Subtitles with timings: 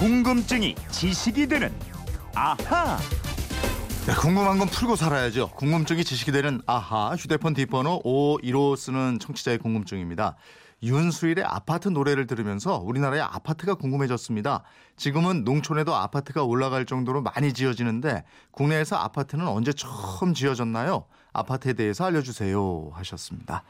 [0.00, 1.70] 궁금증이 지식이 되는
[2.34, 2.96] 아하.
[4.06, 5.50] 네, 궁금한 건 풀고 살아야죠.
[5.50, 10.36] 궁금증이 지식이 되는 아하 휴대폰 뒷번호 515 쓰는 청취자의 궁금증입니다.
[10.82, 14.62] 윤수일의 아파트 노래를 들으면서 우리나라의 아파트가 궁금해졌습니다.
[14.96, 21.04] 지금은 농촌에도 아파트가 올라갈 정도로 많이 지어지는데 국내에서 아파트는 언제 처음 지어졌나요?
[21.34, 23.64] 아파트에 대해서 알려주세요 하셨습니다.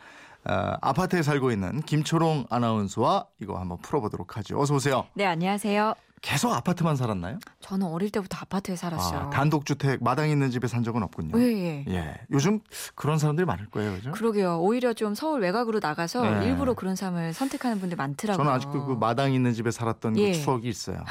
[0.44, 4.61] 어, 아파트에 살고 있는 김초롱 아나운서와 이거 한번 풀어보도록 하죠.
[4.61, 5.08] 어서 오세요.
[5.14, 5.94] 네, 안녕하세요.
[6.22, 7.38] 계속 아파트만 살았나요?
[7.60, 9.18] 저는 어릴 때부터 아파트에 살았어요.
[9.18, 11.38] 아, 단독주택 마당 있는 집에 산 적은 없군요.
[11.40, 11.84] 예, 예.
[11.88, 12.14] 예.
[12.30, 12.60] 요즘
[12.94, 13.93] 그런 사람들이 많을 거예요.
[13.93, 14.12] 그죠?
[14.12, 14.58] 그러게요.
[14.60, 16.46] 오히려 좀 서울 외곽으로 나가서 네.
[16.46, 18.36] 일부러 그런 삶을 선택하는 분들 많더라고요.
[18.44, 20.32] 저는 아직도 그 마당 있는 집에 살았던 예.
[20.32, 21.02] 그 추억이 있어요.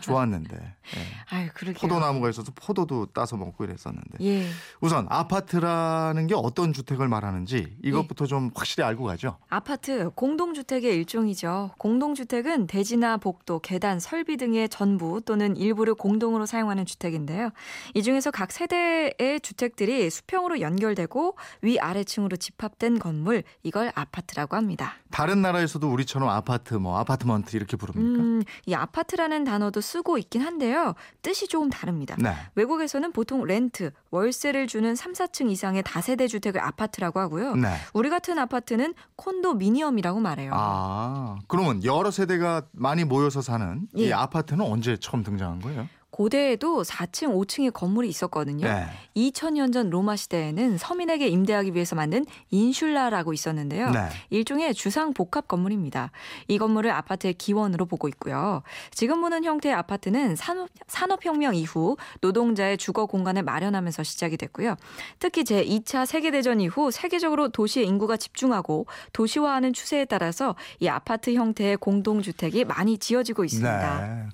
[0.00, 0.56] 좋았는데.
[0.56, 1.00] 예.
[1.36, 1.80] 아유, 그러게요.
[1.80, 4.18] 포도나무가 있어서 포도도 따서 먹고 이랬었는데.
[4.22, 4.46] 예.
[4.80, 9.36] 우선 아파트라는 게 어떤 주택을 말하는지 이것부터 좀 확실히 알고 가죠.
[9.50, 11.72] 아파트 공동주택의 일종이죠.
[11.76, 17.50] 공동주택은 대지나 복도, 계단, 설비 등의 전부 또는 일부를 공동으로 사용하는 주택인데요.
[17.94, 24.94] 이 중에서 각 세대의 주택들이 수평으로 연결되고 위아래층으로 집합된 건물, 이걸 아파트라고 합니다.
[25.10, 28.22] 다른 나라에서도 우리처럼 아파트, 뭐 아파트먼트 이렇게 부릅니까?
[28.22, 30.94] 음, 이 아파트라는 단어도 쓰고 있긴 한데요.
[31.22, 32.16] 뜻이 조금 다릅니다.
[32.18, 32.34] 네.
[32.54, 37.56] 외국에서는 보통 렌트, 월세를 주는 3, 4층 이상의 다세대 주택을 아파트라고 하고요.
[37.56, 37.68] 네.
[37.92, 40.52] 우리 같은 아파트는 콘도미니엄이라고 말해요.
[40.54, 44.12] 아, 그러면 여러 세대가 많이 모여서 사는 이 예.
[44.12, 45.88] 아파트는 언제 처음 등장한 거예요?
[46.14, 48.68] 고대에도 4층, 5층의 건물이 있었거든요.
[48.68, 48.86] 네.
[49.16, 53.90] 2000년 전 로마 시대에는 서민에게 임대하기 위해서 만든 인슐라라고 있었는데요.
[53.90, 54.08] 네.
[54.30, 56.12] 일종의 주상 복합 건물입니다.
[56.46, 58.62] 이 건물을 아파트의 기원으로 보고 있고요.
[58.92, 64.76] 지금 보는 형태의 아파트는 산업, 산업혁명 이후 노동자의 주거 공간을 마련하면서 시작이 됐고요.
[65.18, 72.66] 특히 제2차 세계대전 이후 세계적으로 도시의 인구가 집중하고 도시화하는 추세에 따라서 이 아파트 형태의 공동주택이
[72.66, 74.00] 많이 지어지고 있습니다.
[74.06, 74.28] 네.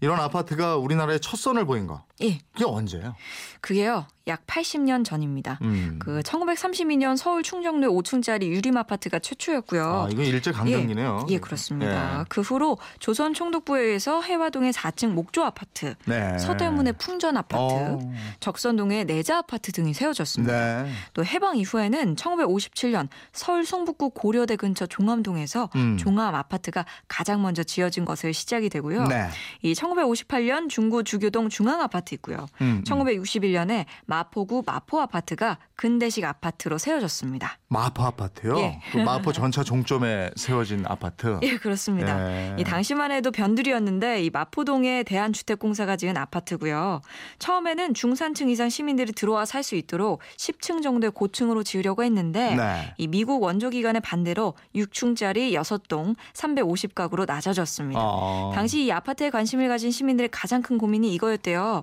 [0.00, 2.04] 이런 아파트가 우리나라에 첫 선을 보인 거.
[2.22, 3.14] 예, 그게 언제예요?
[3.60, 4.06] 그게요.
[4.28, 5.58] 약 80년 전입니다.
[5.62, 5.98] 음.
[5.98, 9.82] 그 1932년 서울 충정로에 5층짜리 유림 아파트가 최초였고요.
[9.82, 11.26] 아, 이건 일제 강점기네요.
[11.30, 12.20] 예, 그렇습니다.
[12.20, 12.24] 예.
[12.28, 16.38] 그 후로 조선 총독부에 의해서 해화동의 4층 목조 아파트, 네.
[16.38, 17.98] 서대문의 풍전 아파트, 어.
[18.40, 20.82] 적선동의 내자 아파트 등이 세워졌습니다.
[20.82, 20.90] 네.
[21.14, 25.96] 또 해방 이후에는 1957년 서울 성북구 고려대 근처 종암동에서 음.
[25.96, 29.06] 종암 아파트가 가장 먼저 지어진 것을 시작이 되고요.
[29.06, 29.28] 네.
[29.62, 32.46] 이 1958년 중구 주교동 중앙 아파트 있고요.
[32.60, 32.84] 음, 음.
[32.84, 37.58] 1961년에 마포구 마포 아파트가 근대식 아파트로 세워졌습니다.
[37.68, 38.58] 마포 아파트요?
[38.58, 38.80] 예.
[38.90, 41.38] 그 마포 전차 종점에 세워진 아파트.
[41.44, 42.18] 예, 그렇습니다.
[42.30, 42.56] 예.
[42.58, 47.00] 이 당시만 해도 변두리였는데 이 마포동에 대한주택공사가 지은 아파트고요.
[47.38, 52.94] 처음에는 중산층 이상 시민들이 들어와 살 수 있도록 10층 정도의 고층으로 지으려고 했는데 네.
[52.96, 58.00] 이 미국 원조 기관의 반대로 6층짜리 6동 350가구로 낮아졌습니다.
[58.02, 58.52] 어.
[58.54, 61.82] 당시 이 아파트에 관심을 가진 시민들의 가장 큰 고민이 이거였대요.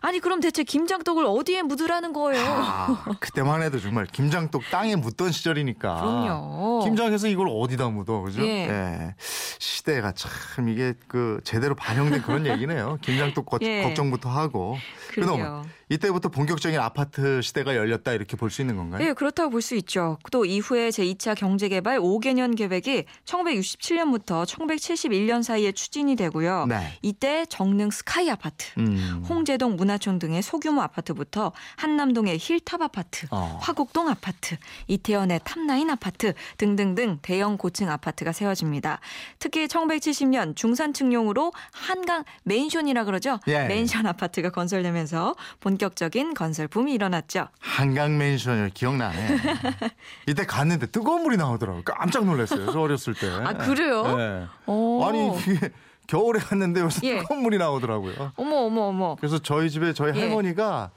[0.00, 2.44] 아니 그럼 대체 김장떡을 어디에 묻으라는 거예요?
[2.48, 5.96] 아, 그때만 해도 정말 김장떡 땅에 묻던 시절이니까.
[6.00, 6.80] 그럼요.
[6.84, 8.42] 김장해서 이걸 어디다 묻어, 그죠?
[8.42, 9.14] 예.
[9.58, 12.98] 시대가 참 이게 그 제대로 반영된 그런 얘기네요.
[13.02, 13.82] 김장떡 거- 예.
[13.82, 14.76] 걱정부터 하고.
[15.12, 15.64] 그러게요.
[15.88, 19.00] 이때부터 본격적인 아파트 시대가 열렸다 이렇게 볼 수 있는 건가요?
[19.04, 20.18] 네, 그렇다고 볼 수 있죠.
[20.32, 26.66] 또 이후에 제2차 경제개발 5개년 계획이 1967년부터 1971년 사이에 추진이 되고요.
[26.66, 26.92] 네.
[27.02, 29.24] 이때 정릉 스카이 아파트, 음.
[29.28, 33.58] 홍제동 문화촌 등의 소규모 아파트부터 한남동의 힐탑 아파트, 어.
[33.60, 34.56] 화곡동 아파트,
[34.88, 39.00] 이태원의 탑라인 아파트 등등등 대형 고층 아파트가 세워집니다.
[39.38, 43.38] 특히 1970년 중산층용으로 한강 맨션이라 그러죠.
[43.46, 43.64] 예.
[43.66, 47.48] 맨션 아파트가 건설되면서 본 격적인 건설 붐이 일어났죠.
[47.60, 49.38] 한강 맨션을 기억나네.
[50.28, 51.82] 이때 갔는데 뜨거운 물이 나오더라고요.
[51.84, 52.72] 깜짝 놀랐어요.
[52.72, 53.28] 저 어렸을 때.
[53.30, 54.16] 아, 그래요?
[54.16, 54.46] 네.
[54.66, 55.04] 오.
[55.04, 55.70] 아니 이게
[56.06, 57.18] 겨울에 갔는데 여기서 예.
[57.20, 58.32] 뜨거운 물이 나오더라고요.
[58.36, 59.16] 어머 어머 어머.
[59.16, 60.20] 그래서 저희 집에 저희 예.
[60.20, 60.90] 할머니가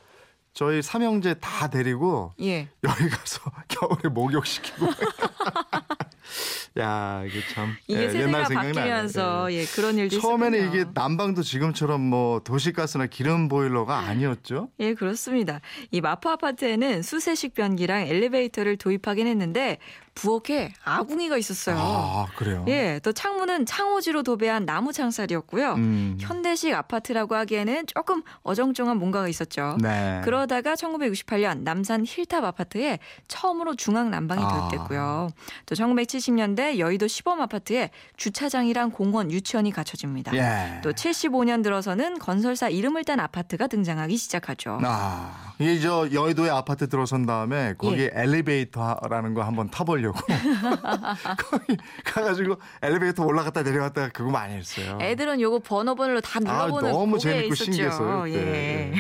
[0.54, 2.68] 저희 삼형제 다 데리고 예.
[2.84, 4.88] 여기 가서 겨울에 목욕시키고.
[6.80, 8.44] 야 이게 참 이게 예, 세대가.
[8.44, 10.82] 바뀌면서 예, 그런 일도 처음에는 있었군요.
[10.82, 14.70] 이게 난방도 지금처럼 뭐 도시가스나 기름 보일러가 아니었죠.
[14.80, 15.62] 예, 그렇습니다.
[15.92, 19.78] 이 마포 아파트에는 수세식 변기랑 엘리베이터를 도입하긴 했는데
[20.20, 21.78] 부엌에 아궁이가 있었어요.
[21.80, 22.66] 아 그래요.
[22.68, 25.74] 예, 또 창문은 창호지로 도배한 나무 창살이었고요.
[25.76, 26.18] 음.
[26.20, 29.78] 현대식 아파트라고 하기에는 조금 어정쩡한 뭔가가 있었죠.
[29.82, 30.20] 네.
[30.26, 33.00] 그러다가 1968년 남산 힐탑 아파트에
[33.30, 34.70] 처음으로 중앙 난방이 아.
[34.70, 35.30] 도입됐고요.
[35.66, 40.36] 또 1970년대 여의도 시범 아파트에 주차장이랑 공원, 유치원이 갖춰집니다.
[40.36, 40.82] 예.
[40.82, 44.80] 또 75년 들어서는 건설사 이름을 딴 아파트가 등장하기 시작하죠.
[44.84, 48.12] 아, 이게 저 여의도에 아파트 들어선 다음에 거기 에 예.
[48.14, 50.20] 엘리베이터라는 거 한번 타보려고 해보려고
[51.50, 54.98] 거기 가가지고 엘리베이터 올라갔다 내려갔다 그거 많이 했어요.
[55.02, 57.64] 애들은 요거 번호번호로 다 아, 눌러보는 너무 그게 재밌고 있었죠.
[57.72, 58.30] 신기했어요.
[58.30, 58.94] 예.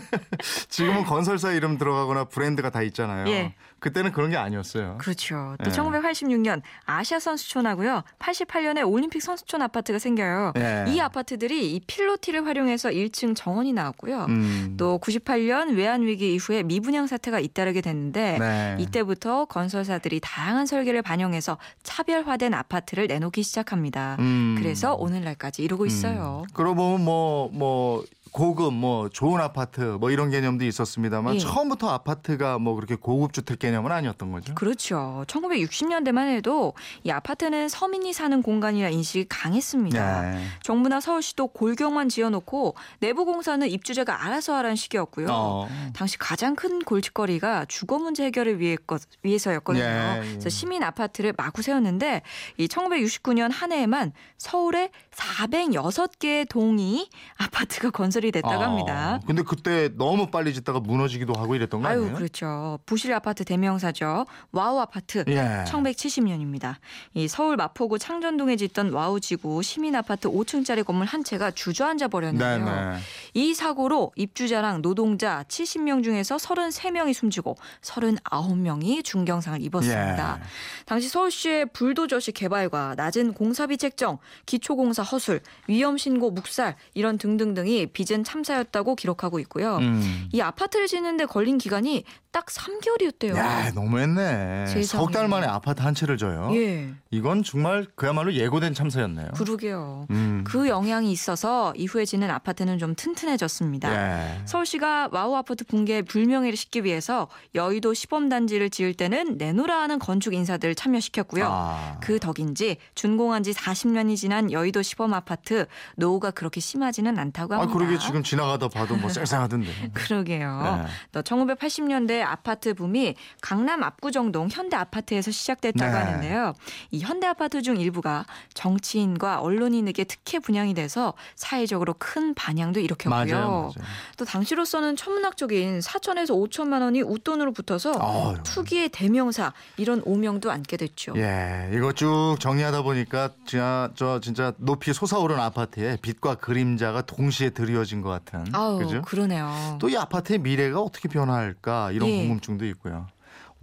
[0.68, 3.28] 지금은 건설사 이름 들어가거나 브랜드가 다 있잖아요.
[3.28, 3.54] 예.
[3.84, 4.96] 그때는 그런 게 아니었어요.
[4.96, 5.56] 그렇죠.
[5.62, 5.74] 또 예.
[5.74, 8.02] 1986년 아시아 선수촌하고요.
[8.18, 10.54] 88년에 올림픽 선수촌 아파트가 생겨요.
[10.56, 10.86] 예.
[10.88, 14.24] 이 아파트들이 이 필로티를 활용해서 1층 정원이 나왔고요.
[14.30, 14.74] 음.
[14.78, 18.76] 또 98년 외환 위기 이후에 미분양 사태가 잇따르게 됐는데 네.
[18.78, 24.16] 이때부터 건설사들이 다양한 설계를 반영해서 차별화된 아파트를 내놓기 시작합니다.
[24.20, 24.54] 음.
[24.56, 26.44] 그래서 오늘날까지 이루고 있어요.
[26.54, 28.02] 그러고 보면 뭐, 뭐,
[28.32, 31.38] 고급, 뭐, 좋은 아파트, 뭐 이런 개념도 있었습니다만 예.
[31.38, 34.54] 처음부터 아파트가 뭐 그렇게 고급 주택 개념 은 아니었던 거죠.
[34.54, 35.24] 그렇죠.
[35.26, 40.22] 1960년대만 해도 이 아파트는 서민이 사는 공간이라 인식이 강했습니다.
[40.22, 40.44] 네.
[40.62, 45.26] 정부나 서울시도 골경만 지어놓고 내부 공사는 입주자가 알아서 하라는 식이었고요.
[45.30, 45.68] 어.
[45.94, 49.84] 당시 가장 큰 골칫거리가 주거 문제 해결을 위해 것, 위해서였거든요.
[49.84, 50.28] 예, 예.
[50.30, 52.22] 그래서 시민 아파트를 마구 세웠는데
[52.58, 59.20] 이 1969년 한 해에만 서울에 406개의 동이 아파트가 건설이 됐다고 아, 합니다.
[59.26, 62.06] 근데 그때 너무 빨리 짓다가 무너지기도 하고 이랬던 거 아니에요?
[62.06, 62.78] 아유, 그렇죠.
[62.86, 64.26] 부실 아파트 대명사죠.
[64.52, 65.24] 와우 아파트.
[65.28, 65.64] 예.
[65.66, 66.76] 1970년입니다.
[67.14, 72.64] 이 서울 마포구 창전동에 짓던 와우 지구 시민 아파트 5층짜리 건물 한 채가 주저앉아 버렸는데요.
[72.64, 72.98] 네네.
[73.34, 80.38] 이 사고로 입주자랑 노동자 70명 중에서 33명이 숨지고 39명이 중경상을 입었습니다.
[80.40, 80.44] 예.
[80.86, 88.24] 당시 서울시의 불도저식 개발과 낮은 공사비 책정, 기초공사 허술, 위험 신고 묵살 이런 등등등이 빚은
[88.24, 89.78] 참사였다고 기록하고 있고요.
[89.78, 90.28] 음.
[90.32, 93.34] 이 아파트를 짓는데 걸린 기간이 딱 3개월이었대요.
[93.44, 94.82] 야, 너무했네.
[94.82, 96.50] 석 달 만에 아파트 한 채를 지어요.
[96.54, 99.28] 예, 이건 정말 그야말로 예고된 참사였네요.
[99.36, 100.06] 그러게요.
[100.10, 100.42] 음.
[100.46, 103.92] 그 영향이 있어서 이후에 짓는 아파트는 좀 튼튼해졌습니다.
[103.94, 104.40] 예.
[104.46, 110.74] 서울시가 와우 아파트 붕괴 불명예를 씻기 위해서 여의도 시범단지를 지을 때는 내노라 하는 건축 인사들을
[110.74, 111.46] 참여시켰고요.
[111.48, 111.98] 아.
[112.00, 117.78] 그 덕인지 준공한 지 40년이 지난 여의도 시범 아파트 노후가 그렇게 심하지는 않다고 아, 합니다.
[117.78, 119.90] 그러게 지금 지나가다 봐도 뭐 쌩쌩하던데.
[119.94, 120.80] 그러게요.
[120.84, 120.90] 네.
[121.12, 125.98] 또 1980년대 아파트 붐이 강남 압구정동 현대 아파트에서 시작됐다고 네.
[125.98, 126.54] 하는데요.
[126.90, 133.10] 이 현대 아파트 중 일부가 정치인과 언론인에게 특혜 분양이 돼서 사회적으로 큰 반향도 일으켰고요.
[133.34, 133.72] 맞아요, 맞아요.
[134.16, 138.38] 또 당시로서는 천문학적인 4천에서 5천만 원이 웃돈으로 붙어서 아유.
[138.44, 141.14] 투기의 대명사 이런 오명도 안게 됐죠.
[141.16, 148.00] 예, 이거 쭉 정리하다 보니까 진짜 저 진짜 높이 솟아오른 아파트에 빛과 그림자가 동시에 드리워진
[148.02, 148.44] 것 같은.
[148.54, 149.02] 아우 그죠?
[149.02, 149.78] 그러네요.
[149.80, 152.16] 또 이 아파트의 미래가 어떻게 변화할까 이런 예.
[152.18, 153.06] 궁금증도 있고요.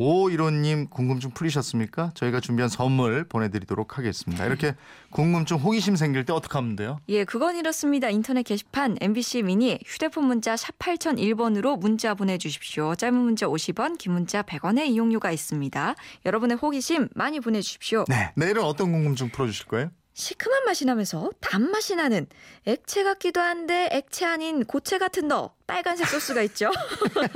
[0.04, 2.10] 오일호님 궁금증 풀리셨습니까?
[2.16, 4.48] 저희가 준비한 선물 보내드리도록 하겠습니다.
[4.48, 4.74] 이렇게
[5.12, 7.00] 궁금증 호기심 생길 때 어떻게 하면 돼요?
[7.08, 8.10] 예, 그건 이렇습니다.
[8.10, 12.96] 인터넷 게시판 MBC 미니 휴대폰 문자 샵 8001번으로 문자 보내주십시오.
[12.96, 15.96] 짧은 문자 50원, 긴 문자 100원의 이용료가 있습니다.
[16.26, 18.06] 여러분의 호기심 많이 보내주십시오.
[18.10, 18.32] 네.
[18.36, 19.92] 내일은 어떤 궁금증 풀어주실 거예요?
[20.14, 22.28] 시큼한 맛이 나면서 단맛이 나는
[22.66, 26.70] 액체 같기도 한데 액체 아닌 고체 같은 너 빨간색 소스가 있죠.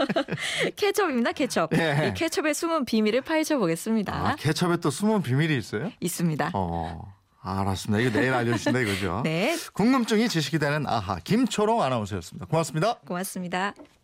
[0.76, 1.32] 케첩입니다.
[1.32, 1.72] 케첩.
[1.74, 2.10] 예.
[2.10, 4.14] 이 케첩의 숨은 비밀을 파헤쳐 보겠습니다.
[4.14, 5.92] 아, 케첩에 또 숨은 비밀이 있어요?
[6.02, 6.52] 있습니다.
[6.54, 8.02] 어, 알았습니다.
[8.04, 9.22] 이거 내일 알려주신다 이거죠?
[9.26, 12.48] 네, 궁금증이 지식이 되는 아하 김초롱 아나운서였습니다.
[12.48, 13.00] 고맙습니다.
[13.08, 13.74] 고맙습니다.